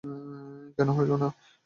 কেন 0.77 0.89
হইল 0.89 1.11
না। 1.13 1.27